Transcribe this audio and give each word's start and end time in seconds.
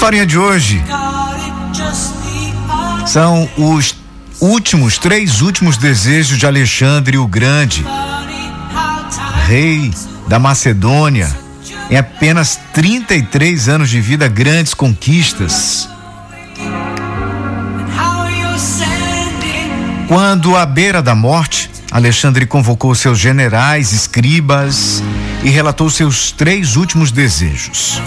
historinha 0.00 0.24
de 0.24 0.38
hoje 0.38 0.82
são 3.06 3.46
os 3.58 3.94
últimos, 4.40 4.96
três 4.96 5.42
últimos 5.42 5.76
desejos 5.76 6.38
de 6.38 6.46
Alexandre 6.46 7.18
o 7.18 7.26
Grande, 7.26 7.84
rei 9.46 9.92
da 10.26 10.38
Macedônia, 10.38 11.28
em 11.90 11.98
apenas 11.98 12.58
33 12.72 13.68
anos 13.68 13.90
de 13.90 14.00
vida, 14.00 14.26
grandes 14.26 14.72
conquistas. 14.72 15.86
Quando 20.08 20.56
à 20.56 20.64
beira 20.64 21.02
da 21.02 21.14
morte, 21.14 21.70
Alexandre 21.90 22.46
convocou 22.46 22.94
seus 22.94 23.18
generais, 23.18 23.92
escribas 23.92 25.02
e 25.44 25.50
relatou 25.50 25.90
seus 25.90 26.32
três 26.32 26.76
últimos 26.76 27.12
desejos. 27.12 28.00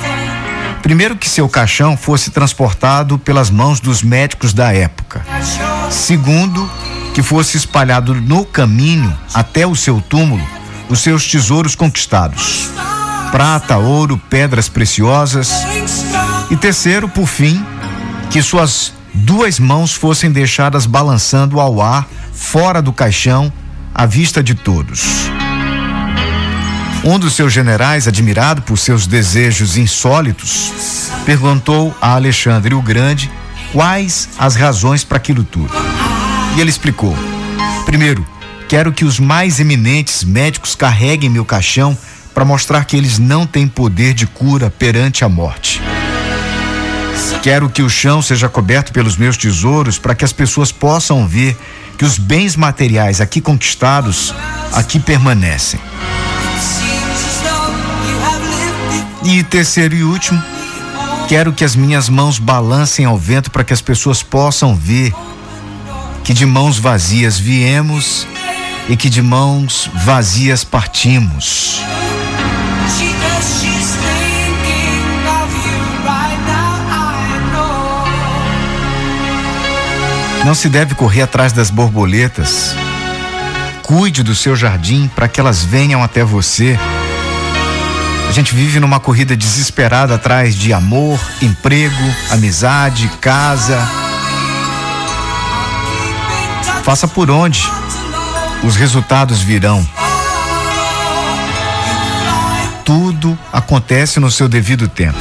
Primeiro, 0.84 1.16
que 1.16 1.28
seu 1.28 1.50
caixão 1.50 1.98
fosse 1.98 2.30
transportado 2.30 3.18
pelas 3.18 3.50
mãos 3.50 3.80
dos 3.80 4.04
médicos 4.04 4.54
da 4.54 4.72
época. 4.72 5.26
Segundo, 5.90 6.70
que 7.16 7.24
fosse 7.24 7.58
espalhado 7.58 8.14
no 8.14 8.46
caminho 8.46 9.18
até 9.34 9.66
o 9.66 9.76
seu 9.76 10.00
túmulo 10.00 10.46
os 10.90 11.00
seus 11.00 11.28
tesouros 11.28 11.76
conquistados: 11.76 12.70
prata, 13.32 13.78
ouro, 13.78 14.22
pedras 14.30 14.70
preciosas. 14.70 15.52
E 16.52 16.56
terceiro, 16.56 17.10
por 17.10 17.28
fim, 17.28 17.66
que 18.30 18.42
suas 18.42 18.94
duas 19.14 19.60
mãos 19.60 19.94
fossem 19.94 20.32
deixadas 20.32 20.86
balançando 20.86 21.60
ao 21.60 21.82
ar, 21.82 22.08
fora 22.34 22.82
do 22.82 22.94
caixão, 22.94 23.52
à 23.94 24.06
vista 24.06 24.44
de 24.44 24.54
todos. 24.54 25.32
Um 27.06 27.20
dos 27.20 27.34
seus 27.34 27.52
generais, 27.52 28.08
admirado 28.08 28.62
por 28.62 28.78
seus 28.78 29.06
desejos 29.06 29.76
insólitos, 29.76 30.72
perguntou 31.26 31.94
a 32.02 32.14
Alexandre 32.14 32.74
o 32.74 32.82
Grande 32.82 33.30
quais 33.74 34.30
as 34.40 34.56
razões 34.56 35.04
para 35.04 35.18
aquilo 35.18 35.44
tudo. 35.44 35.74
E 36.56 36.62
ele 36.62 36.70
explicou: 36.70 37.14
primeiro, 37.86 38.26
quero 38.70 38.94
que 38.94 39.04
os 39.04 39.20
mais 39.20 39.60
eminentes 39.60 40.24
médicos 40.24 40.76
carreguem 40.76 41.30
meu 41.30 41.44
caixão 41.44 41.98
para 42.34 42.46
mostrar 42.46 42.86
que 42.86 42.96
eles 42.96 43.20
não 43.20 43.46
têm 43.46 43.68
poder 43.68 44.14
de 44.14 44.26
cura 44.26 44.70
perante 44.70 45.26
a 45.26 45.30
morte. 45.30 45.82
Quero 47.42 47.70
que 47.70 47.84
o 47.84 47.90
chão 47.90 48.22
seja 48.22 48.48
coberto 48.48 48.94
pelos 48.94 49.18
meus 49.18 49.36
tesouros 49.36 50.00
para 50.00 50.16
que 50.16 50.24
as 50.24 50.32
pessoas 50.32 50.72
possam 50.72 51.28
ver 51.28 51.58
que 51.98 52.06
os 52.06 52.18
bens 52.18 52.56
materiais 52.56 53.20
aqui 53.20 53.42
conquistados 53.42 54.34
aqui 54.72 55.02
permanecem. 55.02 55.82
E 59.26 59.42
terceiro 59.44 59.96
e 59.96 60.04
último, 60.04 60.42
quero 61.28 61.54
que 61.54 61.64
as 61.64 61.76
minhas 61.76 62.10
mãos 62.10 62.40
balancem 62.40 63.06
ao 63.06 63.18
vento 63.18 63.50
para 63.50 63.64
que 63.64 63.74
as 63.74 63.82
pessoas 63.82 64.22
possam 64.22 64.76
ver 64.76 65.14
que 66.24 66.34
de 66.34 66.46
mãos 66.46 66.78
vazias 66.78 67.38
viemos 67.38 68.28
e 68.90 68.98
que 68.98 69.10
de 69.10 69.22
mãos 69.22 69.90
vazias 69.94 70.64
partimos. 70.64 71.82
Não 80.46 80.54
se 80.54 80.68
deve 80.68 80.94
correr 80.94 81.22
atrás 81.22 81.54
das 81.54 81.70
borboletas. 81.70 82.76
Cuide 83.82 84.24
do 84.24 84.36
seu 84.36 84.56
jardim 84.56 85.10
para 85.16 85.30
que 85.30 85.40
elas 85.40 85.64
venham 85.64 86.04
até 86.04 86.24
você. 86.24 86.78
A 88.34 88.36
gente 88.36 88.56
vive 88.56 88.80
numa 88.80 89.00
corrida 89.00 89.38
desesperada 89.38 90.16
atrás 90.16 90.56
de 90.56 90.74
amor, 90.74 91.20
emprego, 91.40 92.16
amizade, 92.32 93.08
casa. 93.22 93.78
Faça 96.82 97.08
por 97.08 97.30
onde 97.30 97.62
os 98.64 98.76
resultados 98.76 99.40
virão. 99.40 99.88
Tudo 102.84 103.38
acontece 103.52 104.20
no 104.20 104.32
seu 104.32 104.50
devido 104.50 104.88
tempo. 104.88 105.20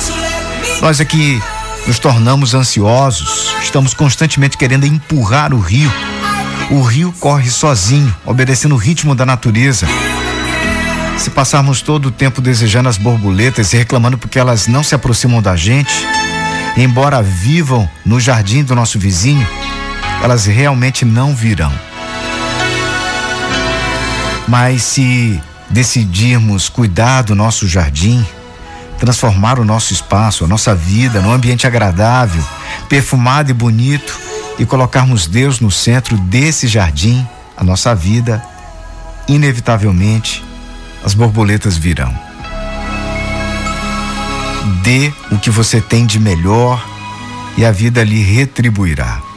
Nós 0.81 0.99
aqui 0.99 1.39
nos 1.87 1.99
tornamos 1.99 2.55
ansiosos, 2.55 3.55
estamos 3.63 3.93
constantemente 3.93 4.57
querendo 4.57 4.87
empurrar 4.87 5.53
o 5.53 5.61
rio. 5.61 5.93
O 6.71 6.81
rio 6.81 7.13
corre 7.21 7.51
sozinho, 7.51 8.17
obedecendo 8.25 8.75
o 8.75 8.79
ritmo 8.79 9.15
da 9.15 9.27
natureza. 9.27 9.87
Se 11.23 11.31
passarmos 11.31 11.81
todo 11.81 12.07
o 12.07 12.11
tempo 12.11 12.41
desejando 12.41 12.89
as 12.89 12.99
borboletas 12.99 13.73
e 13.73 13.77
reclamando 13.77 14.19
porque 14.19 14.41
elas 14.41 14.67
não 14.67 14.83
se 14.83 14.93
aproximam 14.93 15.41
da 15.41 15.55
gente, 15.55 15.95
embora 16.77 17.23
vivam 17.23 17.89
no 18.05 18.19
jardim 18.19 18.65
do 18.65 18.75
nosso 18.75 18.99
vizinho, 18.99 19.47
elas 20.21 20.47
realmente 20.47 21.05
não 21.05 21.33
virão. 21.33 21.73
Mas 24.49 24.83
se 24.83 25.41
decidirmos 25.71 26.69
cuidar 26.69 27.23
do 27.23 27.37
nosso 27.37 27.69
jardim, 27.69 28.27
transformar 28.99 29.61
o 29.61 29.65
nosso 29.65 29.93
espaço, 29.93 30.45
a 30.45 30.49
nossa 30.49 30.75
vida 30.75 31.21
num 31.21 31.31
ambiente 31.31 31.69
agradável, 31.69 32.43
perfumado 32.89 33.49
e 33.49 33.55
bonito 33.55 34.19
e 34.59 34.67
colocarmos 34.67 35.29
Deus 35.29 35.61
no 35.61 35.71
centro 35.71 36.17
desse 36.17 36.67
jardim, 36.67 37.25
a 37.57 37.63
nossa 37.63 37.95
vida, 37.95 38.43
inevitavelmente 39.29 40.51
as 41.05 41.15
borboletas 41.15 41.77
virão. 41.77 42.13
Dê 44.83 45.13
o 45.31 45.39
que 45.39 45.51
você 45.51 45.81
tem 45.81 46.07
de 46.07 46.19
melhor 46.19 46.85
e 47.57 47.65
a 47.65 47.73
vida 47.73 48.03
lhe 48.03 48.23
retribuirá. 48.23 49.32